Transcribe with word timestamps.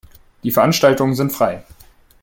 Die 0.41 0.49
Veranstaltungen 0.49 1.13
sind 1.13 1.31
frei. 1.31 1.61